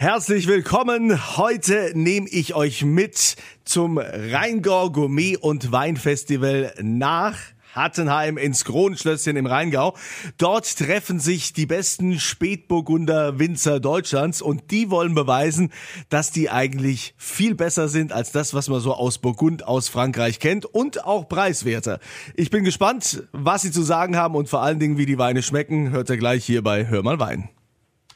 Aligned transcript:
Herzlich 0.00 0.46
willkommen. 0.46 1.36
Heute 1.36 1.92
nehme 1.92 2.26
ich 2.30 2.54
euch 2.54 2.86
mit 2.86 3.36
zum 3.66 3.98
Rheingau 3.98 4.88
Gourmet 4.88 5.36
und 5.36 5.72
Weinfestival 5.72 6.72
nach 6.80 7.36
Hattenheim 7.74 8.38
ins 8.38 8.64
Kronenschlösschen 8.64 9.36
im 9.36 9.44
Rheingau. 9.44 9.94
Dort 10.38 10.74
treffen 10.78 11.20
sich 11.20 11.52
die 11.52 11.66
besten 11.66 12.18
Spätburgunder 12.18 13.38
Winzer 13.38 13.78
Deutschlands 13.78 14.40
und 14.40 14.70
die 14.70 14.88
wollen 14.88 15.14
beweisen, 15.14 15.70
dass 16.08 16.30
die 16.30 16.48
eigentlich 16.48 17.12
viel 17.18 17.54
besser 17.54 17.88
sind 17.88 18.10
als 18.14 18.32
das, 18.32 18.54
was 18.54 18.70
man 18.70 18.80
so 18.80 18.94
aus 18.94 19.18
Burgund 19.18 19.68
aus 19.68 19.90
Frankreich 19.90 20.38
kennt 20.38 20.64
und 20.64 21.04
auch 21.04 21.28
preiswerter. 21.28 22.00
Ich 22.36 22.48
bin 22.48 22.64
gespannt, 22.64 23.24
was 23.32 23.60
sie 23.60 23.70
zu 23.70 23.82
sagen 23.82 24.16
haben 24.16 24.34
und 24.34 24.48
vor 24.48 24.62
allen 24.62 24.78
Dingen, 24.78 24.96
wie 24.96 25.04
die 25.04 25.18
Weine 25.18 25.42
schmecken. 25.42 25.90
Hört 25.90 26.08
ihr 26.08 26.16
gleich 26.16 26.46
hier 26.46 26.62
bei 26.62 26.88
Hör 26.88 27.02
mal 27.02 27.20
Wein. 27.20 27.50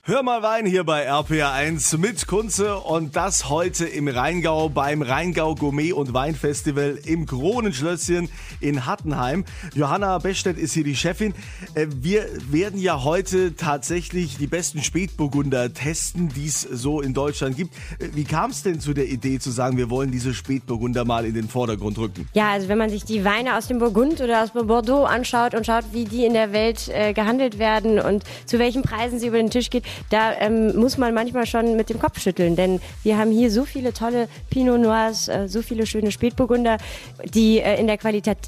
Hör 0.07 0.23
mal 0.23 0.43
Wein 0.43 0.67
hier 0.67 0.85
bei 0.85 1.11
RPA1 1.11 1.97
mit 1.97 2.27
Kunze 2.27 2.77
und 2.77 3.17
das 3.17 3.49
heute 3.49 3.87
im 3.87 4.07
Rheingau 4.07 4.69
beim 4.69 5.01
Rheingau 5.01 5.55
Gourmet 5.55 5.95
und 5.95 6.13
Weinfestival 6.13 6.99
im 7.07 7.25
Kronenschlösschen 7.25 8.29
in 8.61 8.85
Hattenheim. 8.85 9.47
Johanna 9.75 10.19
Bestedt 10.19 10.59
ist 10.59 10.75
hier 10.75 10.85
die 10.85 10.95
Chefin. 10.95 11.33
Äh, 11.75 11.87
wir 11.89 12.27
werden 12.51 12.79
ja 12.79 13.03
heute 13.03 13.57
tatsächlich 13.57 14.37
die 14.37 14.47
besten 14.47 14.83
Spätburgunder 14.83 15.73
testen, 15.73 16.29
die 16.29 16.49
es 16.49 16.61
so 16.61 17.01
in 17.01 17.15
Deutschland 17.15 17.57
gibt. 17.57 17.75
Äh, 17.99 18.09
wie 18.13 18.25
kam 18.25 18.51
es 18.51 18.63
denn 18.63 18.81
zu 18.81 18.93
der 18.93 19.07
Idee 19.07 19.39
zu 19.39 19.51
sagen, 19.51 19.79
wir 19.79 19.89
wollen 19.89 20.11
diese 20.11 20.35
Spätburgunder 20.35 21.07
mal 21.07 21.25
in 21.25 21.33
den 21.33 21.49
Vordergrund 21.49 21.97
rücken? 21.97 22.29
Ja, 22.35 22.51
also 22.51 22.69
wenn 22.69 22.77
man 22.77 22.91
sich 22.91 23.05
die 23.05 23.25
Weine 23.25 23.57
aus 23.57 23.69
dem 23.69 23.79
Burgund 23.79 24.21
oder 24.21 24.43
aus 24.43 24.51
Bordeaux 24.51 25.07
anschaut 25.07 25.55
und 25.55 25.65
schaut, 25.65 25.85
wie 25.93 26.05
die 26.05 26.27
in 26.27 26.35
der 26.35 26.53
Welt 26.53 26.91
äh, 26.93 27.15
gehandelt 27.15 27.59
werden 27.59 27.99
und 27.99 28.23
zu 28.45 28.59
welchen 28.59 28.83
Preisen 28.83 29.19
sie 29.19 29.29
über 29.29 29.39
den 29.39 29.49
Tisch 29.49 29.71
geht, 29.71 29.85
da 30.11 30.33
ähm, 30.39 30.77
muss 30.77 30.99
man 30.99 31.15
manchmal 31.15 31.47
schon 31.47 31.77
mit 31.77 31.91
dem 31.91 31.99
Kopf 31.99 32.21
schütteln, 32.21 32.57
denn 32.57 32.81
wir 33.03 33.19
haben 33.19 33.31
hier 33.31 33.51
so 33.51 33.65
viele 33.65 33.93
tolle 33.93 34.29
Pinot 34.51 34.81
Noirs, 34.81 35.29
äh, 35.29 35.49
so 35.49 35.63
viele 35.63 35.87
schöne 35.87 36.13
Spätburgunder, 36.13 36.79
die 37.25 37.61
äh, 37.61 37.79
in 37.81 37.87
der 37.87 37.99
Qualität 37.99 38.39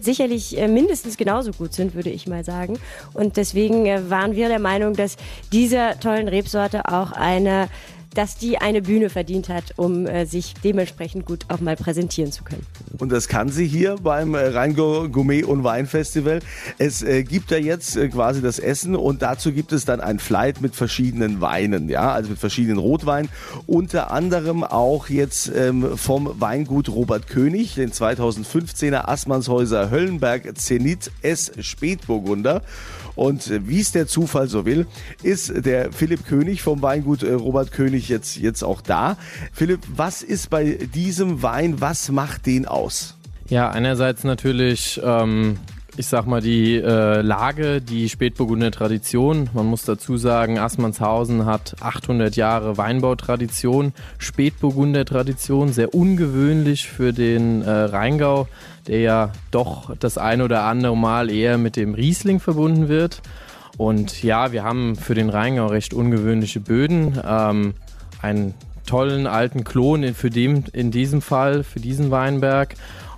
sicherlich 0.00 0.58
äh, 0.58 0.68
mindestens 0.68 1.16
genauso 1.16 1.52
gut 1.52 1.72
sind, 1.74 1.94
würde 1.94 2.10
ich 2.10 2.26
mal 2.26 2.44
sagen. 2.44 2.78
Und 3.14 3.36
deswegen 3.36 3.86
äh, 3.86 4.10
waren 4.10 4.36
wir 4.36 4.48
der 4.48 4.58
Meinung, 4.58 4.94
dass 4.94 5.16
dieser 5.52 5.98
tollen 6.00 6.28
Rebsorte 6.28 6.86
auch 6.86 7.12
eine 7.12 7.68
dass 8.14 8.36
die 8.36 8.58
eine 8.58 8.82
Bühne 8.82 9.10
verdient 9.10 9.48
hat, 9.48 9.74
um 9.76 10.06
äh, 10.06 10.26
sich 10.26 10.54
dementsprechend 10.62 11.26
gut 11.26 11.46
auch 11.48 11.60
mal 11.60 11.76
präsentieren 11.76 12.32
zu 12.32 12.44
können. 12.44 12.66
Und 12.98 13.10
das 13.10 13.28
kann 13.28 13.48
sie 13.48 13.66
hier 13.66 13.96
beim 14.02 14.34
äh, 14.34 14.48
Rheingau 14.48 15.08
Gourmet 15.08 15.44
und 15.44 15.64
Weinfestival. 15.64 16.40
Es 16.78 17.02
äh, 17.02 17.24
gibt 17.24 17.50
da 17.50 17.56
jetzt 17.56 17.96
äh, 17.96 18.08
quasi 18.08 18.42
das 18.42 18.58
Essen 18.58 18.94
und 18.94 19.22
dazu 19.22 19.52
gibt 19.52 19.72
es 19.72 19.84
dann 19.84 20.00
ein 20.00 20.18
Flight 20.18 20.60
mit 20.60 20.74
verschiedenen 20.76 21.40
Weinen, 21.40 21.88
ja, 21.88 22.12
also 22.12 22.30
mit 22.30 22.38
verschiedenen 22.38 22.78
Rotweinen. 22.78 23.30
Unter 23.66 24.10
anderem 24.10 24.64
auch 24.64 25.08
jetzt 25.08 25.50
ähm, 25.54 25.96
vom 25.96 26.40
Weingut 26.40 26.88
Robert 26.88 27.26
König, 27.26 27.74
den 27.74 27.92
2015er 27.92 29.08
Assmannshäuser 29.08 29.90
Höllenberg 29.90 30.56
Zenit 30.58 31.10
S 31.22 31.52
Spätburgunder. 31.60 32.62
Und 33.14 33.50
äh, 33.50 33.68
wie 33.68 33.80
es 33.80 33.92
der 33.92 34.06
Zufall 34.06 34.48
so 34.48 34.64
will, 34.64 34.86
ist 35.22 35.52
der 35.64 35.92
Philipp 35.92 36.26
König 36.26 36.62
vom 36.62 36.82
Weingut 36.82 37.22
äh, 37.22 37.32
Robert 37.32 37.72
König 37.72 38.08
jetzt, 38.08 38.36
jetzt 38.36 38.62
auch 38.62 38.80
da. 38.80 39.16
Philipp, 39.52 39.80
was 39.94 40.22
ist 40.22 40.50
bei 40.50 40.78
diesem 40.94 41.42
Wein, 41.42 41.80
was 41.80 42.10
macht 42.10 42.46
den 42.46 42.66
aus? 42.66 43.16
Ja, 43.48 43.70
einerseits 43.70 44.24
natürlich 44.24 45.00
ähm, 45.04 45.58
ich 45.96 46.06
sag 46.06 46.26
mal, 46.26 46.40
die 46.40 46.76
äh, 46.76 47.20
Lage, 47.20 47.80
die 47.80 48.08
Spätburgunder 48.08 48.70
Tradition. 48.70 49.50
Man 49.52 49.66
muss 49.66 49.84
dazu 49.84 50.16
sagen, 50.16 50.58
Assmannshausen 50.58 51.44
hat 51.44 51.76
800 51.80 52.34
Jahre 52.36 52.78
Weinbautradition, 52.78 53.92
Spätburgunder 54.18 55.04
Tradition, 55.04 55.72
sehr 55.72 55.94
ungewöhnlich 55.94 56.88
für 56.88 57.12
den 57.12 57.62
äh, 57.62 57.70
Rheingau 57.70 58.48
der 58.86 59.00
ja 59.00 59.32
doch 59.50 59.94
das 59.96 60.18
ein 60.18 60.42
oder 60.42 60.64
andere 60.64 60.96
Mal 60.96 61.30
eher 61.30 61.58
mit 61.58 61.76
dem 61.76 61.94
Riesling 61.94 62.40
verbunden 62.40 62.88
wird. 62.88 63.22
Und 63.78 64.22
ja, 64.22 64.52
wir 64.52 64.64
haben 64.64 64.96
für 64.96 65.14
den 65.14 65.30
Rheingau 65.30 65.66
recht 65.66 65.94
ungewöhnliche 65.94 66.60
Böden. 66.60 67.18
Ähm, 67.24 67.74
einen 68.20 68.54
tollen 68.86 69.26
alten 69.26 69.64
Klon 69.64 70.02
in, 70.02 70.14
für 70.14 70.30
dem, 70.30 70.64
in 70.72 70.90
diesem 70.90 71.22
Fall, 71.22 71.64
für 71.64 71.80
diesen 71.80 72.10
Weinberg. 72.10 72.74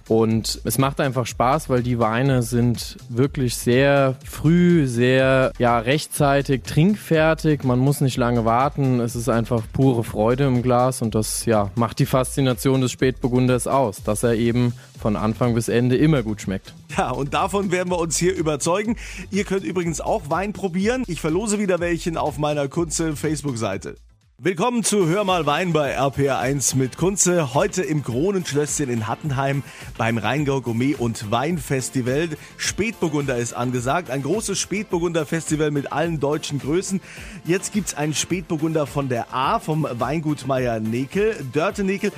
Und 0.09 0.61
es 0.65 0.79
macht 0.79 1.01
einfach 1.01 1.27
Spaß, 1.27 1.69
weil 1.71 1.83
die 1.83 1.99
Weine 1.99 2.43
sind 2.43 2.97
wirklich 3.09 3.57
sehr 3.57 4.17
früh, 4.25 4.87
sehr 4.87 5.53
ja, 5.59 5.79
rechtzeitig 5.79 6.63
trinkfertig. 6.63 7.65
Man 7.65 7.79
muss 7.79 8.01
nicht 8.01 8.17
lange 8.17 8.45
warten. 8.45 9.01
Es 9.01 9.17
ist 9.17 9.29
einfach 9.29 9.63
pure 9.73 10.05
Freude 10.05 10.45
im 10.45 10.63
Glas 10.63 11.01
und 11.01 11.15
das 11.15 11.47
ja, 11.47 11.71
macht 11.75 11.99
die 11.99 12.07
Faszination 12.07 12.81
des 12.81 12.93
Spätburgunders 12.93 13.67
aus, 13.67 14.03
dass 14.03 14.23
er 14.23 14.35
eben 14.35 14.75
von 15.01 15.17
Anfang 15.17 15.55
bis 15.55 15.69
Ende 15.69 15.97
immer 15.97 16.23
gut 16.23 16.41
schmeckt. 16.41 16.75
Ja, 16.97 17.11
und 17.11 17.35
davon 17.35 17.73
werden 17.73 17.91
wir 17.91 17.99
uns 17.99 18.17
hier 18.17 18.35
überzeugen. 18.35 18.97
Ihr 19.31 19.45
könnt 19.45 19.65
übrigens 19.65 20.01
auch 20.01 20.31
Wein 20.31 20.53
probieren. 20.53 21.03
Ich 21.07 21.21
verlose 21.21 21.59
wieder 21.59 21.81
welchen 21.81 22.17
auf 22.17 22.39
meiner 22.39 22.69
Kunze 22.69 23.17
Facebook-Seite. 23.17 23.97
Willkommen 24.39 24.83
zu 24.83 25.07
Hör 25.07 25.23
mal 25.23 25.47
Wein 25.47 25.73
bei 25.73 25.97
RPR1 25.97 26.75
mit 26.75 26.97
Kunze. 26.97 27.55
Heute 27.55 27.83
im 27.83 28.03
Kronenschlösschen 28.03 28.91
in 28.91 29.07
Hattenheim 29.07 29.63
beim 29.97 30.19
Rheingau 30.19 30.61
Gourmet 30.61 30.97
und 30.97 31.31
Weinfestival. 31.31 32.31
Spätburgunder 32.57 33.37
ist 33.37 33.53
angesagt. 33.53 34.11
Ein 34.11 34.25
großes 34.25 34.59
Spätburgunder-Festival 34.59 35.71
mit 35.71 35.93
allen 35.93 36.19
deutschen 36.19 36.59
Größen. 36.59 37.01
Jetzt 37.45 37.73
gibt's 37.73 37.95
einen 37.95 38.13
Spätburgunder 38.13 38.89
von 38.89 39.09
der 39.09 39.33
A, 39.33 39.61
vom 39.61 39.87
Weingut 39.89 40.49
Meier 40.49 40.81
Nekel. 40.81 41.37
Dörte 41.53 41.85
Nekel, 41.85 42.11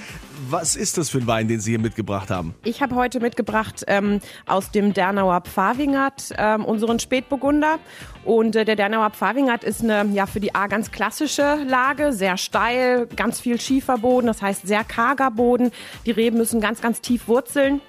was 0.49 0.77
ist 0.77 0.99
das 0.99 1.11
für 1.11 1.19
ein 1.19 1.27
Wein, 1.27 1.49
den 1.49 1.61
Sie 1.61 1.73
hier 1.73 1.79
mitgebracht 1.79 2.31
haben? 2.31 2.55
Ich 2.65 2.83
habe 2.83 2.95
heute 2.95 3.21
mitgebracht 3.21 3.85
ähm, 3.87 4.21
aus 4.47 4.71
dem 4.71 4.93
Dernauer 4.93 5.41
Pfavingert 5.41 6.31
ähm, 6.37 6.65
unseren 6.65 6.99
Spätburgunder. 6.99 7.79
Und 8.25 8.57
äh, 8.57 8.65
der 8.65 8.77
Dernauer 8.77 9.11
Pfavingert 9.11 9.65
ist 9.65 9.83
eine 9.83 10.05
ja 10.13 10.27
für 10.27 10.41
die 10.41 10.55
A 10.55 10.67
ganz 10.67 10.91
klassische 10.91 11.57
Lage, 11.67 12.13
sehr 12.13 12.37
steil, 12.37 13.07
ganz 13.07 13.41
viel 13.41 13.61
Schieferboden, 13.61 14.27
das 14.27 14.43
heißt 14.43 14.67
sehr 14.67 14.85
karger 14.85 15.31
Boden. 15.31 15.71
Die 16.05 16.11
Reben 16.11 16.37
müssen 16.37 16.61
ganz, 16.61 16.81
ganz 16.81 17.01
tief 17.01 17.29
wurzeln 17.29 17.81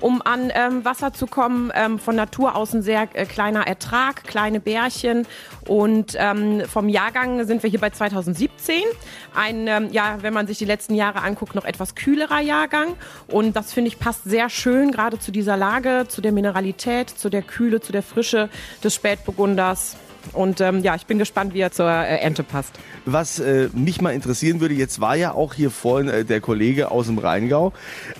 um 0.00 0.22
an 0.22 0.50
ähm, 0.54 0.84
Wasser 0.84 1.12
zu 1.12 1.26
kommen. 1.26 1.70
Ähm, 1.74 1.98
von 1.98 2.16
Natur 2.16 2.56
aus 2.56 2.72
ein 2.74 2.82
sehr 2.82 3.08
äh, 3.14 3.26
kleiner 3.26 3.66
Ertrag, 3.66 4.24
kleine 4.24 4.60
Bärchen. 4.60 5.26
Und 5.66 6.16
ähm, 6.18 6.62
vom 6.66 6.88
Jahrgang 6.88 7.46
sind 7.46 7.62
wir 7.62 7.70
hier 7.70 7.80
bei 7.80 7.90
2017. 7.90 8.74
Ein, 9.34 9.66
ähm, 9.66 9.88
ja, 9.92 10.18
wenn 10.22 10.34
man 10.34 10.46
sich 10.46 10.58
die 10.58 10.64
letzten 10.64 10.94
Jahre 10.94 11.22
anguckt, 11.22 11.54
noch 11.54 11.64
etwas 11.64 11.94
kühlerer 11.94 12.40
Jahrgang. 12.40 12.94
Und 13.28 13.56
das 13.56 13.72
finde 13.72 13.88
ich 13.88 13.98
passt 13.98 14.24
sehr 14.24 14.48
schön 14.48 14.90
gerade 14.90 15.18
zu 15.18 15.32
dieser 15.32 15.56
Lage, 15.56 16.06
zu 16.08 16.20
der 16.20 16.32
Mineralität, 16.32 17.10
zu 17.10 17.30
der 17.30 17.42
Kühle, 17.42 17.80
zu 17.80 17.92
der 17.92 18.02
Frische 18.02 18.48
des 18.82 18.94
Spätburgunders. 18.94 19.96
Und 20.32 20.60
ähm, 20.60 20.82
ja, 20.82 20.94
ich 20.94 21.06
bin 21.06 21.18
gespannt, 21.18 21.54
wie 21.54 21.60
er 21.60 21.72
zur 21.72 21.90
äh, 21.90 22.18
Ente 22.18 22.42
passt. 22.42 22.78
Was 23.04 23.38
äh, 23.38 23.68
mich 23.72 24.00
mal 24.00 24.10
interessieren 24.10 24.60
würde, 24.60 24.74
jetzt 24.74 25.00
war 25.00 25.16
ja 25.16 25.32
auch 25.32 25.54
hier 25.54 25.70
vorhin 25.70 26.08
äh, 26.08 26.24
der 26.24 26.40
Kollege 26.40 26.90
aus 26.90 27.06
dem 27.06 27.18
Rheingau, 27.18 27.72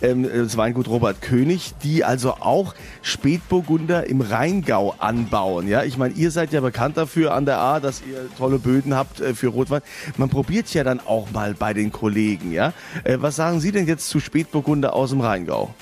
ähm, 0.03 0.29
das 0.33 0.57
Weingut 0.57 0.89
Robert 0.89 1.23
König, 1.23 1.73
die 1.83 2.05
also 2.05 2.35
auch 2.41 2.75
Spätburgunder 3.03 4.07
im 4.07 4.21
Rheingau 4.21 4.95
anbauen. 4.99 5.69
Ja, 5.69 5.85
ich 5.85 5.97
meine, 5.97 6.15
ihr 6.15 6.31
seid 6.31 6.53
ja 6.53 6.61
bekannt 6.61 6.97
dafür 6.97 7.35
an 7.35 7.47
der 7.47 7.59
A, 7.59 7.81
dass 7.81 8.03
ihr 8.03 8.29
tolle 8.37 8.59
Böden 8.59 8.95
habt 8.95 9.21
äh, 9.21 9.35
für 9.35 9.49
Rotwein. 9.49 9.83
Man 10.17 10.29
probiert 10.29 10.73
ja 10.75 10.85
dann 10.85 11.01
auch 11.01 11.31
mal 11.33 11.55
bei 11.55 11.75
den 11.75 11.93
Kollegen. 11.93 12.53
Ja, 12.53 12.73
äh, 13.05 13.19
was 13.21 13.37
sagen 13.37 13.61
Sie 13.61 13.73
denn 13.73 13.87
jetzt 13.87 14.09
zu 14.09 14.21
Spätburgunder 14.21 14.95
aus 14.95 15.11
dem 15.11 15.21
Rheingau? 15.21 15.75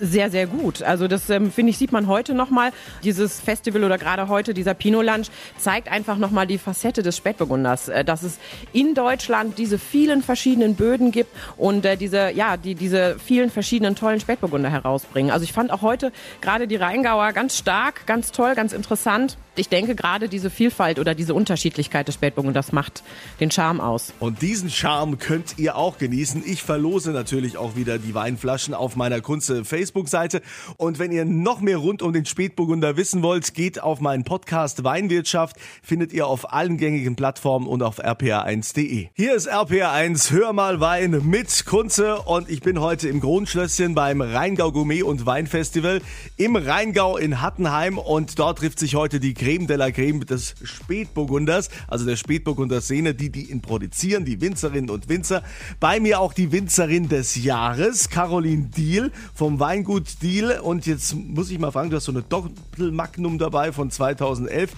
Sehr, 0.00 0.30
sehr 0.30 0.46
gut. 0.46 0.82
Also 0.82 1.08
das 1.08 1.28
ähm, 1.30 1.50
finde 1.50 1.70
ich, 1.70 1.78
sieht 1.78 1.92
man 1.92 2.06
heute 2.06 2.34
nochmal. 2.34 2.70
Dieses 3.02 3.40
Festival 3.40 3.84
oder 3.84 3.98
gerade 3.98 4.28
heute 4.28 4.54
dieser 4.54 4.74
Pinot 4.74 5.04
Lunch 5.04 5.28
zeigt 5.58 5.90
einfach 5.90 6.16
nochmal 6.16 6.46
die 6.46 6.58
Facette 6.58 7.02
des 7.02 7.16
Spätburgunders, 7.16 7.88
äh, 7.88 8.04
dass 8.04 8.22
es 8.22 8.38
in 8.72 8.94
Deutschland 8.94 9.58
diese 9.58 9.78
vielen 9.78 10.22
verschiedenen 10.22 10.74
Böden 10.74 11.10
gibt 11.10 11.34
und 11.56 11.84
äh, 11.84 11.96
diese, 11.96 12.30
ja, 12.32 12.56
die 12.56 12.74
diese 12.74 13.18
vielen 13.18 13.50
verschiedenen 13.50 13.96
tollen 13.96 14.20
Spätburgunder 14.20 14.70
herausbringen. 14.70 15.30
Also 15.30 15.44
ich 15.44 15.52
fand 15.52 15.70
auch 15.70 15.82
heute 15.82 16.12
gerade 16.40 16.66
die 16.66 16.76
Rheingauer 16.76 17.32
ganz 17.32 17.56
stark, 17.56 18.06
ganz 18.06 18.32
toll, 18.32 18.54
ganz 18.54 18.72
interessant. 18.72 19.36
Ich 19.58 19.68
denke 19.68 19.94
gerade 19.94 20.28
diese 20.28 20.50
Vielfalt 20.50 20.98
oder 20.98 21.14
diese 21.14 21.34
Unterschiedlichkeit 21.34 22.08
des 22.08 22.14
Spätburgunders 22.14 22.72
macht 22.72 23.02
den 23.40 23.50
Charme 23.50 23.80
aus. 23.80 24.12
Und 24.20 24.42
diesen 24.42 24.70
Charme 24.70 25.18
könnt 25.18 25.58
ihr 25.58 25.76
auch 25.76 25.98
genießen. 25.98 26.42
Ich 26.46 26.62
verlose 26.62 27.10
natürlich 27.10 27.56
auch 27.56 27.76
wieder 27.76 27.98
die 27.98 28.14
Weinflaschen 28.14 28.74
auf 28.74 28.96
meiner 28.96 29.20
Kunze 29.20 29.64
Facebook 29.64 29.88
Facebook-Seite. 29.98 30.42
Und 30.76 30.98
wenn 30.98 31.12
ihr 31.12 31.24
noch 31.24 31.60
mehr 31.60 31.78
rund 31.78 32.02
um 32.02 32.12
den 32.12 32.24
Spätburgunder 32.24 32.96
wissen 32.96 33.22
wollt, 33.22 33.54
geht 33.54 33.82
auf 33.82 34.00
meinen 34.00 34.24
Podcast 34.24 34.84
Weinwirtschaft. 34.84 35.56
Findet 35.82 36.12
ihr 36.12 36.26
auf 36.26 36.52
allen 36.52 36.76
gängigen 36.76 37.16
Plattformen 37.16 37.66
und 37.66 37.82
auf 37.82 38.00
rpa1.de. 38.00 39.08
Hier 39.14 39.34
ist 39.34 39.50
RPA1, 39.50 40.30
hör 40.30 40.52
mal 40.52 40.80
Wein 40.80 41.22
mit 41.24 41.66
Kunze 41.66 42.18
und 42.18 42.50
ich 42.50 42.60
bin 42.60 42.80
heute 42.80 43.08
im 43.08 43.20
Kronschlösschen 43.20 43.94
beim 43.94 44.20
Rheingau 44.20 44.72
Gourmet 44.72 45.02
und 45.02 45.26
Weinfestival 45.26 46.00
im 46.36 46.56
Rheingau 46.56 47.16
in 47.16 47.40
Hattenheim 47.40 47.98
und 47.98 48.38
dort 48.38 48.58
trifft 48.58 48.78
sich 48.78 48.94
heute 48.94 49.20
die 49.20 49.34
Creme 49.48 49.66
de 49.66 49.76
la 49.76 49.90
Creme 49.90 50.26
des 50.26 50.54
Spätburgunders, 50.62 51.70
also 51.86 52.04
der 52.04 52.16
Spätburgunder 52.16 52.82
Szene, 52.82 53.14
die 53.14 53.30
die 53.30 53.50
ihn 53.50 53.62
produzieren, 53.62 54.26
die 54.26 54.42
Winzerinnen 54.42 54.90
und 54.90 55.08
Winzer. 55.08 55.42
Bei 55.80 56.00
mir 56.00 56.20
auch 56.20 56.34
die 56.34 56.52
Winzerin 56.52 57.08
des 57.08 57.42
Jahres, 57.42 58.10
Caroline 58.10 58.66
Diel 58.76 59.10
vom 59.32 59.58
Weingut 59.58 60.20
Diel. 60.20 60.58
Und 60.62 60.84
jetzt 60.84 61.14
muss 61.14 61.50
ich 61.50 61.58
mal 61.58 61.70
fragen, 61.70 61.88
du 61.88 61.96
hast 61.96 62.04
so 62.04 62.12
eine 62.12 62.20
Doppelmagnum 62.20 63.38
dabei 63.38 63.72
von 63.72 63.90
2011. 63.90 64.70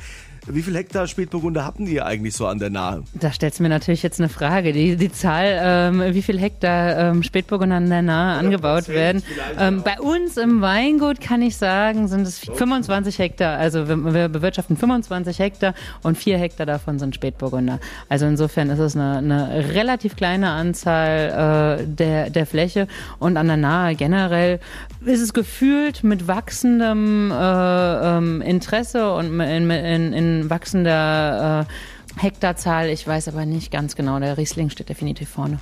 Wie 0.46 0.62
viel 0.62 0.74
Hektar 0.74 1.06
Spätburgunder 1.06 1.64
hatten 1.64 1.86
ihr 1.86 2.06
eigentlich 2.06 2.34
so 2.34 2.46
an 2.46 2.58
der 2.58 2.70
Nahe? 2.70 3.04
Da 3.14 3.30
stellst 3.30 3.58
du 3.58 3.62
mir 3.62 3.68
natürlich 3.68 4.02
jetzt 4.02 4.20
eine 4.20 4.28
Frage. 4.28 4.72
Die, 4.72 4.96
die 4.96 5.12
Zahl, 5.12 5.58
ähm, 5.62 6.14
wie 6.14 6.22
viel 6.22 6.38
Hektar 6.38 6.96
ähm, 6.96 7.22
Spätburgunder 7.22 7.76
an 7.76 7.90
der 7.90 8.02
Nahe 8.02 8.38
angebaut 8.38 8.88
werden. 8.88 9.22
Ähm, 9.58 9.82
bei 9.84 10.00
uns 10.00 10.36
im 10.36 10.60
Weingut 10.60 11.20
kann 11.20 11.42
ich 11.42 11.56
sagen, 11.56 12.08
sind 12.08 12.22
es 12.22 12.38
25 12.38 13.18
Hektar. 13.18 13.58
Also 13.58 13.88
wir, 13.88 14.14
wir 14.14 14.28
bewirtschaften 14.28 14.59
25 14.62 15.38
Hektar 15.38 15.74
und 16.02 16.16
4 16.18 16.38
Hektar 16.38 16.66
davon 16.66 16.98
sind 16.98 17.14
Spätburgunder. 17.14 17.80
Also 18.08 18.26
insofern 18.26 18.70
ist 18.70 18.78
es 18.78 18.96
eine, 18.96 19.18
eine 19.18 19.74
relativ 19.74 20.16
kleine 20.16 20.50
Anzahl 20.50 21.78
äh, 21.80 21.86
der, 21.86 22.30
der 22.30 22.46
Fläche 22.46 22.86
und 23.18 23.36
an 23.36 23.46
der 23.46 23.56
Nahe 23.56 23.94
generell 23.94 24.60
ist 25.04 25.20
es 25.20 25.32
gefühlt 25.32 26.04
mit 26.04 26.28
wachsendem 26.28 27.30
äh, 27.30 27.34
ähm, 28.16 28.42
Interesse 28.42 29.12
und 29.14 29.40
in, 29.40 29.70
in, 29.70 30.12
in 30.12 30.50
wachsender 30.50 31.66
äh, 31.66 31.72
Hektarzahl. 32.16 32.88
Ich 32.90 33.06
weiß 33.06 33.28
aber 33.28 33.46
nicht 33.46 33.70
ganz 33.70 33.96
genau. 33.96 34.18
Der 34.18 34.36
Riesling 34.36 34.70
steht 34.70 34.88
definitiv 34.88 35.28
vorne. 35.28 35.58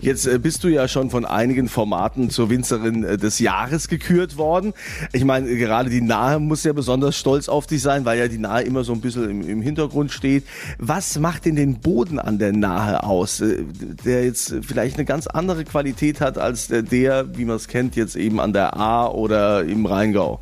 Jetzt 0.00 0.26
äh, 0.26 0.38
bist 0.38 0.64
du 0.64 0.68
ja 0.68 0.88
schon 0.88 1.10
von 1.10 1.24
einigen 1.24 1.68
Formaten 1.68 2.30
zur 2.30 2.50
Winzerin 2.50 3.04
äh, 3.04 3.16
des 3.16 3.38
Jahres 3.38 3.88
gekürt 3.88 4.36
worden. 4.36 4.72
Ich 5.12 5.24
meine, 5.24 5.54
gerade 5.56 5.90
die 5.90 6.00
Nahe 6.00 6.38
muss 6.38 6.64
ja 6.64 6.72
besonders 6.72 7.16
stolz 7.16 7.48
auf 7.48 7.66
dich 7.66 7.82
sein, 7.82 8.04
weil 8.04 8.18
ja 8.18 8.28
die 8.28 8.38
Nahe 8.38 8.62
immer 8.62 8.84
so 8.84 8.92
ein 8.92 9.00
bisschen 9.00 9.30
im, 9.30 9.48
im 9.48 9.62
Hintergrund 9.62 10.12
steht. 10.12 10.44
Was 10.78 11.18
macht 11.18 11.44
denn 11.44 11.56
den 11.56 11.80
Boden 11.80 12.18
an 12.18 12.38
der 12.38 12.52
Nahe 12.52 13.02
aus, 13.02 13.40
äh, 13.40 13.64
der 14.04 14.24
jetzt 14.24 14.54
vielleicht 14.62 14.96
eine 14.96 15.04
ganz 15.04 15.26
andere 15.26 15.64
Qualität 15.64 16.20
hat 16.20 16.38
als 16.38 16.68
der, 16.68 16.82
der 16.82 17.36
wie 17.36 17.44
man 17.44 17.56
es 17.56 17.68
kennt, 17.68 17.96
jetzt 17.96 18.16
eben 18.16 18.40
an 18.40 18.52
der 18.52 18.76
A 18.76 19.08
oder 19.08 19.64
im 19.64 19.86
Rheingau? 19.86 20.40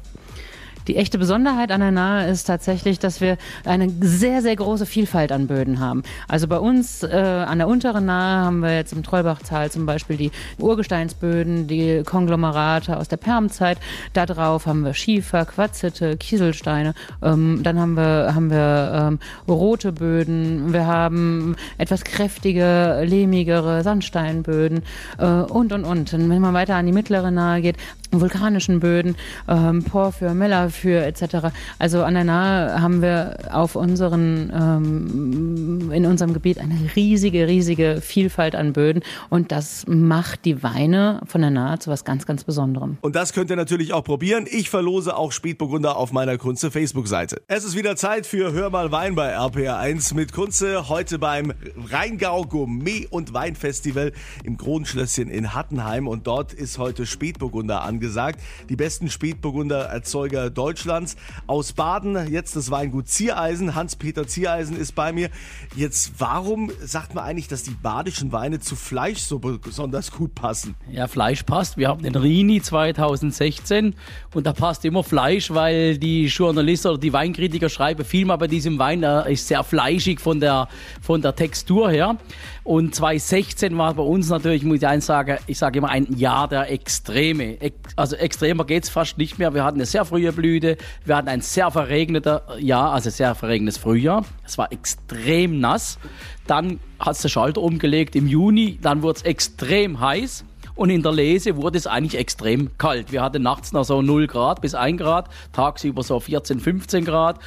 Die 0.88 0.96
echte 0.96 1.18
Besonderheit 1.18 1.70
an 1.70 1.80
der 1.80 1.90
Nahe 1.90 2.28
ist 2.28 2.44
tatsächlich, 2.44 2.98
dass 2.98 3.20
wir 3.20 3.36
eine 3.64 3.88
sehr, 4.00 4.42
sehr 4.42 4.56
große 4.56 4.86
Vielfalt 4.86 5.32
an 5.32 5.46
Böden 5.46 5.80
haben. 5.80 6.02
Also 6.28 6.48
bei 6.48 6.58
uns 6.58 7.02
äh, 7.02 7.16
an 7.16 7.58
der 7.58 7.68
unteren 7.68 8.06
Nahe 8.06 8.44
haben 8.44 8.60
wir 8.60 8.74
jetzt 8.74 8.92
im 8.92 9.02
Trollbachtal 9.02 9.70
zum 9.70 9.86
Beispiel 9.86 10.16
die 10.16 10.30
Urgesteinsböden, 10.58 11.66
die 11.66 12.02
Konglomerate 12.04 12.96
aus 12.96 13.08
der 13.08 13.16
Permzeit. 13.16 13.78
Da 14.12 14.26
drauf 14.26 14.66
haben 14.66 14.84
wir 14.84 14.94
Schiefer, 14.94 15.44
Quarzite, 15.44 16.16
Kieselsteine. 16.16 16.94
Ähm, 17.22 17.60
dann 17.62 17.78
haben 17.78 17.94
wir, 17.94 18.32
haben 18.34 18.50
wir 18.50 19.08
ähm, 19.10 19.18
rote 19.46 19.92
Böden. 19.92 20.72
Wir 20.72 20.86
haben 20.86 21.56
etwas 21.78 22.04
kräftige, 22.04 23.02
lehmigere 23.04 23.82
Sandsteinböden 23.82 24.82
äh, 25.18 25.26
und, 25.26 25.72
und, 25.72 25.84
und. 25.84 26.12
Und 26.12 26.30
wenn 26.30 26.40
man 26.40 26.54
weiter 26.54 26.74
an 26.74 26.86
die 26.86 26.92
mittlere 26.92 27.30
Nahe 27.30 27.62
geht, 27.62 27.76
vulkanischen 28.12 28.80
Böden, 28.80 29.16
ähm, 29.48 29.82
Porphyr, 29.82 30.34
Mellafyr 30.34 31.06
etc. 31.06 31.48
Also 31.78 32.02
an 32.02 32.14
der 32.14 32.24
Nahe 32.24 32.80
haben 32.80 33.00
wir 33.00 33.38
auf 33.50 33.74
unseren, 33.74 34.52
ähm, 34.54 35.90
in 35.92 36.06
unserem 36.06 36.34
Gebiet 36.34 36.58
eine 36.58 36.78
riesige, 36.94 37.48
riesige 37.48 38.00
Vielfalt 38.02 38.54
an 38.54 38.72
Böden 38.72 39.02
und 39.30 39.50
das 39.50 39.86
macht 39.88 40.44
die 40.44 40.62
Weine 40.62 41.20
von 41.26 41.40
der 41.40 41.50
Nahe 41.50 41.78
zu 41.78 41.90
was 41.90 42.04
ganz, 42.04 42.26
ganz 42.26 42.44
Besonderem. 42.44 42.98
Und 43.00 43.16
das 43.16 43.32
könnt 43.32 43.50
ihr 43.50 43.56
natürlich 43.56 43.92
auch 43.92 44.04
probieren. 44.04 44.46
Ich 44.50 44.68
verlose 44.68 45.16
auch 45.16 45.32
Spätburgunder 45.32 45.96
auf 45.96 46.12
meiner 46.12 46.36
Kunze 46.36 46.70
Facebook-Seite. 46.70 47.40
Es 47.48 47.64
ist 47.64 47.76
wieder 47.76 47.96
Zeit 47.96 48.26
für 48.26 48.52
Hör 48.52 48.70
mal 48.70 48.92
Wein 48.92 49.14
bei 49.14 49.36
RPR1 49.36 50.14
mit 50.14 50.32
Kunze. 50.32 50.88
Heute 50.88 51.18
beim 51.18 51.52
Rheingau 51.90 52.44
Gourmet 52.44 53.06
und 53.08 53.32
Weinfestival 53.32 54.12
im 54.44 54.58
Kronenschlösschen 54.58 55.28
in 55.28 55.54
Hattenheim 55.54 56.08
und 56.08 56.26
dort 56.26 56.52
ist 56.52 56.78
heute 56.78 57.06
Spätburgunder 57.06 57.82
angesagt 57.82 58.01
gesagt. 58.02 58.40
Die 58.68 58.76
besten 58.76 59.08
Spätburgunder-Erzeuger 59.08 60.50
Deutschlands 60.50 61.16
aus 61.46 61.72
Baden. 61.72 62.30
Jetzt 62.30 62.54
das 62.56 62.70
Weingut 62.70 63.08
Ziereisen. 63.08 63.74
Hans-Peter 63.74 64.26
Ziereisen 64.26 64.76
ist 64.76 64.94
bei 64.94 65.12
mir. 65.12 65.30
Jetzt, 65.74 66.12
warum 66.18 66.70
sagt 66.82 67.14
man 67.14 67.24
eigentlich, 67.24 67.48
dass 67.48 67.62
die 67.62 67.70
badischen 67.70 68.32
Weine 68.32 68.60
zu 68.60 68.76
Fleisch 68.76 69.20
so 69.20 69.38
besonders 69.38 70.10
gut 70.10 70.34
passen? 70.34 70.74
Ja, 70.90 71.06
Fleisch 71.06 71.44
passt. 71.44 71.78
Wir 71.78 71.88
haben 71.88 72.02
den 72.02 72.14
Rini 72.14 72.60
2016 72.60 73.94
und 74.34 74.46
da 74.46 74.52
passt 74.52 74.84
immer 74.84 75.02
Fleisch, 75.02 75.50
weil 75.50 75.96
die 75.96 76.26
Journalisten 76.26 76.88
oder 76.88 76.98
die 76.98 77.14
Weinkritiker 77.14 77.70
schreiben 77.70 78.04
viel 78.04 78.26
mal 78.26 78.36
bei 78.36 78.48
diesem 78.48 78.78
Wein, 78.78 79.02
er 79.02 79.26
ist 79.26 79.48
sehr 79.48 79.62
fleischig 79.62 80.20
von 80.20 80.40
der, 80.40 80.68
von 81.00 81.22
der 81.22 81.34
Textur 81.34 81.90
her. 81.90 82.18
Und 82.64 82.94
2016 82.94 83.76
war 83.76 83.94
bei 83.94 84.02
uns 84.02 84.28
natürlich, 84.28 84.64
muss 84.64 84.78
ich 84.78 84.86
eins 84.86 85.06
sagen, 85.06 85.38
ich 85.46 85.58
sage 85.58 85.78
immer 85.78 85.88
ein 85.88 86.16
Jahr 86.16 86.48
der 86.48 86.70
Extreme. 86.70 87.60
Also 87.96 88.16
extremer 88.16 88.64
geht's 88.64 88.88
fast 88.88 89.18
nicht 89.18 89.38
mehr. 89.38 89.54
Wir 89.54 89.64
hatten 89.64 89.76
eine 89.78 89.86
sehr 89.86 90.04
frühe 90.04 90.32
Blüte, 90.32 90.76
wir 91.04 91.16
hatten 91.16 91.28
ein 91.28 91.40
sehr 91.40 91.70
verregneter 91.70 92.58
Jahr, 92.58 92.92
also 92.92 93.10
sehr 93.10 93.34
verregnetes 93.34 93.78
Frühjahr. 93.78 94.24
Es 94.44 94.58
war 94.58 94.72
extrem 94.72 95.60
nass. 95.60 95.98
Dann 96.46 96.80
hat 96.98 97.16
es 97.16 97.22
der 97.22 97.28
Schalter 97.28 97.60
umgelegt 97.60 98.16
im 98.16 98.26
Juni, 98.26 98.78
dann 98.80 99.02
wurde 99.02 99.18
es 99.18 99.22
extrem 99.22 100.00
heiß. 100.00 100.44
Und 100.74 100.90
in 100.90 101.02
der 101.02 101.12
Lese 101.12 101.56
wurde 101.56 101.78
es 101.78 101.86
eigentlich 101.86 102.18
extrem 102.18 102.76
kalt. 102.78 103.12
Wir 103.12 103.22
hatten 103.22 103.42
nachts 103.42 103.72
noch 103.72 103.84
so 103.84 104.02
0 104.02 104.26
Grad 104.26 104.60
bis 104.60 104.74
1 104.74 104.98
Grad, 104.98 105.28
tagsüber 105.52 106.02
so 106.02 106.18
14, 106.20 106.60
15 106.60 107.04
Grad. 107.04 107.38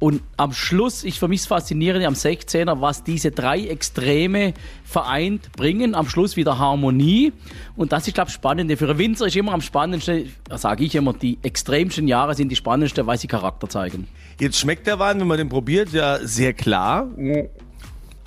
Und 0.00 0.20
am 0.36 0.52
Schluss, 0.52 1.02
ich 1.04 1.18
für 1.18 1.28
mich 1.28 1.40
das 1.40 1.46
Faszinierende 1.46 2.06
am 2.06 2.14
16er, 2.14 2.80
was 2.80 3.04
diese 3.04 3.30
drei 3.30 3.60
Extreme 3.60 4.52
vereint, 4.84 5.50
bringen 5.52 5.94
am 5.94 6.08
Schluss 6.08 6.36
wieder 6.36 6.58
Harmonie. 6.58 7.32
Und 7.74 7.92
das 7.92 8.06
ist, 8.06 8.14
glaube 8.14 8.28
ich, 8.28 8.34
Spannende. 8.34 8.76
Für 8.76 8.90
einen 8.90 8.98
Winzer 8.98 9.26
ist 9.26 9.36
immer 9.36 9.52
am 9.52 9.62
spannendsten, 9.62 10.30
sage 10.50 10.84
ich 10.84 10.94
immer, 10.94 11.14
die 11.14 11.38
extremsten 11.42 12.06
Jahre 12.06 12.34
sind 12.34 12.50
die 12.50 12.56
spannendsten, 12.56 13.06
weil 13.06 13.18
sie 13.18 13.28
Charakter 13.28 13.68
zeigen. 13.68 14.08
Jetzt 14.38 14.58
schmeckt 14.58 14.86
der 14.86 14.98
Wein, 14.98 15.20
wenn 15.20 15.28
man 15.28 15.38
den 15.38 15.48
probiert, 15.48 15.92
ja 15.92 16.18
sehr 16.18 16.52
klar. 16.52 17.08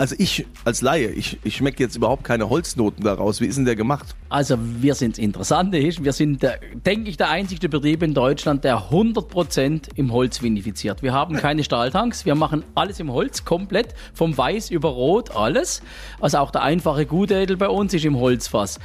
Also 0.00 0.14
ich 0.16 0.46
als 0.64 0.80
Laie, 0.80 1.08
ich, 1.08 1.38
ich 1.42 1.56
schmecke 1.56 1.82
jetzt 1.82 1.96
überhaupt 1.96 2.22
keine 2.22 2.48
Holznoten 2.48 3.02
daraus. 3.02 3.40
Wie 3.40 3.46
ist 3.46 3.56
denn 3.56 3.64
der 3.64 3.74
gemacht? 3.74 4.14
Also 4.28 4.56
wir 4.60 4.94
sind 4.94 5.18
interessant, 5.18 5.72
wir 5.72 6.12
sind, 6.12 6.46
denke 6.86 7.10
ich, 7.10 7.16
der 7.16 7.30
einzige 7.30 7.68
Betrieb 7.68 8.04
in 8.04 8.14
Deutschland, 8.14 8.62
der 8.62 8.90
100% 8.90 9.88
im 9.96 10.12
Holz 10.12 10.40
vinifiziert. 10.40 11.02
Wir 11.02 11.12
haben 11.12 11.36
keine 11.36 11.64
Stahltanks, 11.64 12.24
wir 12.24 12.36
machen 12.36 12.62
alles 12.76 13.00
im 13.00 13.10
Holz, 13.10 13.44
komplett, 13.44 13.94
vom 14.14 14.38
Weiß 14.38 14.70
über 14.70 14.90
Rot, 14.90 15.34
alles. 15.34 15.82
Also 16.20 16.38
auch 16.38 16.52
der 16.52 16.62
einfache 16.62 17.04
Gutedel 17.04 17.56
bei 17.56 17.68
uns 17.68 17.92
ist 17.92 18.04
im 18.04 18.18
Holzfass. 18.18 18.78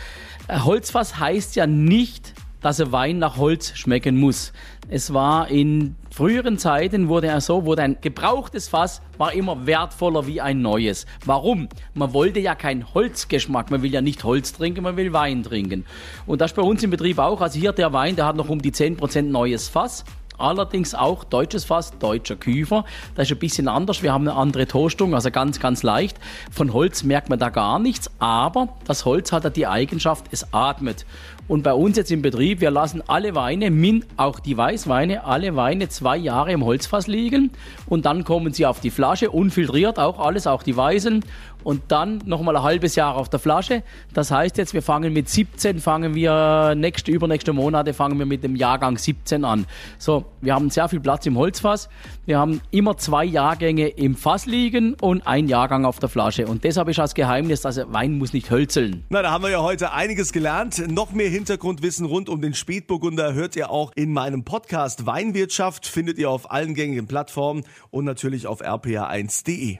Äh, 0.47 0.61
Holzfass 0.61 1.19
heißt 1.19 1.55
ja 1.55 1.67
nicht, 1.67 2.33
dass 2.61 2.79
ein 2.79 2.91
Wein 2.91 3.19
nach 3.19 3.37
Holz 3.37 3.73
schmecken 3.75 4.17
muss. 4.17 4.51
Es 4.89 5.13
war 5.13 5.49
in 5.49 5.95
früheren 6.13 6.59
Zeiten 6.59 7.07
wurde 7.07 7.25
er 7.25 7.41
so, 7.41 7.65
wurde 7.65 7.81
ein 7.81 7.97
gebrauchtes 7.99 8.67
Fass 8.67 9.01
war 9.17 9.33
immer 9.33 9.65
wertvoller 9.65 10.27
wie 10.27 10.41
ein 10.41 10.61
neues. 10.61 11.07
Warum? 11.25 11.69
Man 11.95 12.13
wollte 12.13 12.39
ja 12.39 12.53
keinen 12.53 12.93
Holzgeschmack, 12.93 13.71
man 13.71 13.81
will 13.81 13.91
ja 13.91 14.01
nicht 14.01 14.23
Holz 14.23 14.53
trinken, 14.53 14.83
man 14.83 14.95
will 14.95 15.11
Wein 15.11 15.41
trinken. 15.41 15.85
Und 16.27 16.39
das 16.39 16.51
ist 16.51 16.55
bei 16.55 16.61
uns 16.61 16.83
im 16.83 16.91
Betrieb 16.91 17.17
auch. 17.17 17.41
Also 17.41 17.59
hier 17.59 17.71
der 17.71 17.93
Wein, 17.93 18.15
der 18.15 18.27
hat 18.27 18.35
noch 18.35 18.49
um 18.49 18.61
die 18.61 18.71
10% 18.71 19.23
neues 19.23 19.69
Fass. 19.69 20.05
Allerdings 20.37 20.93
auch 20.93 21.23
deutsches 21.23 21.65
Fass, 21.65 21.97
deutscher 21.97 22.35
Küfer. 22.35 22.85
Das 23.15 23.27
ist 23.27 23.35
ein 23.35 23.39
bisschen 23.39 23.67
anders. 23.67 24.03
Wir 24.03 24.13
haben 24.13 24.27
eine 24.27 24.37
andere 24.37 24.67
Toastung, 24.67 25.15
also 25.15 25.31
ganz, 25.31 25.59
ganz 25.59 25.81
leicht. 25.81 26.19
Von 26.51 26.73
Holz 26.73 27.03
merkt 27.03 27.29
man 27.29 27.39
da 27.39 27.49
gar 27.49 27.79
nichts, 27.79 28.11
aber 28.19 28.69
das 28.85 29.05
Holz 29.05 29.31
hat 29.31 29.43
ja 29.45 29.49
die 29.49 29.67
Eigenschaft, 29.67 30.25
es 30.31 30.53
atmet. 30.53 31.05
Und 31.47 31.63
bei 31.63 31.73
uns 31.73 31.97
jetzt 31.97 32.11
im 32.11 32.21
Betrieb, 32.21 32.61
wir 32.61 32.71
lassen 32.71 33.03
alle 33.07 33.35
Weine, 33.35 33.69
min, 33.69 34.05
auch 34.15 34.39
die 34.39 34.55
Weißweine, 34.55 35.25
alle 35.25 35.55
Weine 35.57 35.89
zwei 35.89 36.15
Jahre 36.15 36.53
im 36.53 36.63
Holzfass 36.63 37.07
liegen 37.07 37.51
und 37.87 38.05
dann 38.05 38.23
kommen 38.23 38.53
sie 38.53 38.65
auf 38.65 38.79
die 38.79 38.91
Flasche, 38.91 39.29
unfiltriert 39.29 39.99
auch 39.99 40.19
alles, 40.19 40.47
auch 40.47 40.63
die 40.63 40.77
Weißen 40.77 41.23
und 41.63 41.81
dann 41.89 42.21
nochmal 42.25 42.55
ein 42.57 42.63
halbes 42.63 42.95
Jahr 42.95 43.15
auf 43.15 43.29
der 43.29 43.39
Flasche. 43.39 43.83
Das 44.13 44.31
heißt 44.31 44.57
jetzt, 44.57 44.73
wir 44.73 44.81
fangen 44.81 45.13
mit 45.13 45.29
17, 45.29 45.79
fangen 45.79 46.15
wir 46.15 46.75
nächste, 46.75 47.11
übernächste 47.11 47.53
Monate 47.53 47.93
fangen 47.93 48.19
wir 48.19 48.25
mit 48.25 48.43
dem 48.43 48.55
Jahrgang 48.55 48.97
17 48.97 49.45
an. 49.45 49.65
So, 49.97 50.25
wir 50.41 50.53
haben 50.53 50.69
sehr 50.69 50.87
viel 50.89 50.99
Platz 50.99 51.25
im 51.25 51.37
Holzfass. 51.37 51.89
Wir 52.25 52.39
haben 52.39 52.61
immer 52.71 52.97
zwei 52.97 53.25
Jahrgänge 53.25 53.87
im 53.87 54.15
Fass 54.15 54.45
liegen 54.45 54.95
und 54.95 55.25
ein 55.27 55.47
Jahrgang 55.47 55.85
auf 55.85 55.99
der 55.99 56.09
Flasche. 56.09 56.47
Und 56.47 56.63
deshalb 56.63 56.89
ist 56.89 56.99
das 56.99 57.15
Geheimnis, 57.15 57.61
dass 57.61 57.79
Wein 57.91 58.17
muss 58.17 58.33
nicht 58.33 58.49
hölzeln. 58.49 59.03
Na, 59.09 59.21
da 59.21 59.31
haben 59.31 59.43
wir 59.43 59.51
ja 59.51 59.61
heute 59.61 59.91
einiges 59.93 60.31
gelernt. 60.31 60.83
Noch 60.89 61.11
mehr 61.11 61.29
Hintergrundwissen 61.33 62.05
rund 62.05 62.29
um 62.29 62.41
den 62.43 62.53
Spätburgunder 62.53 63.33
hört 63.33 63.55
ihr 63.55 63.71
auch 63.71 63.91
in 63.95 64.13
meinem 64.13 64.43
Podcast 64.43 65.07
Weinwirtschaft. 65.07 65.87
Findet 65.87 66.19
ihr 66.19 66.29
auf 66.29 66.51
allen 66.51 66.75
gängigen 66.75 67.07
Plattformen 67.07 67.63
und 67.89 68.05
natürlich 68.05 68.45
auf 68.45 68.61
rpa1.de. 68.61 69.79